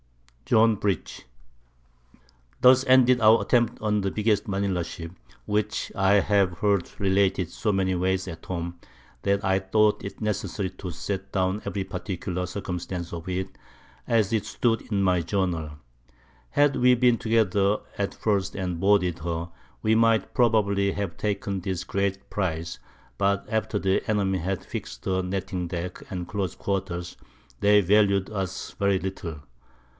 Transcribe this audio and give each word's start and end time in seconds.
John 0.45 0.75
Bridge, 0.75 1.27
Thus 2.59 2.83
ended 2.85 3.21
our 3.21 3.41
Attempt 3.41 3.81
on 3.81 4.01
the 4.01 4.11
biggest 4.11 4.47
Manila 4.49 4.83
Ship, 4.83 5.11
which 5.45 5.91
I 5.95 6.15
have 6.15 6.57
heard 6.57 6.89
related 6.99 7.49
so 7.49 7.71
many 7.71 7.95
ways 7.95 8.27
at 8.27 8.45
home, 8.47 8.79
that 9.21 9.45
I 9.45 9.59
thought 9.59 10.03
it 10.03 10.19
necessary 10.19 10.71
to 10.71 10.89
set 10.91 11.31
down 11.31 11.61
every 11.65 11.83
particular 11.85 12.45
Circumstance 12.47 13.13
of 13.13 13.29
it, 13.29 13.57
as 14.07 14.33
it 14.33 14.45
stood 14.45 14.81
in 14.91 15.03
my 15.03 15.21
Journal. 15.21 15.77
Had 16.49 16.75
we 16.75 16.95
been 16.95 17.17
together 17.17 17.77
at 17.97 18.13
first 18.15 18.55
and 18.55 18.79
boarded 18.79 19.19
her, 19.19 19.49
we 19.83 19.93
might 19.95 20.33
probably 20.33 20.91
have 20.93 21.15
taken 21.15 21.61
this 21.61 21.85
great 21.85 22.27
Prize; 22.29 22.79
but 23.17 23.45
after 23.49 23.77
the 23.79 24.01
Enemy 24.09 24.39
had 24.39 24.65
fixed 24.65 25.05
her 25.05 25.21
Netting 25.21 25.67
deck 25.67 26.03
and 26.09 26.27
close 26.27 26.55
Quarters, 26.55 27.15
they 27.61 27.79
valued 27.79 28.29
us 28.31 28.71
very 28.71 28.99
little. 28.99 29.43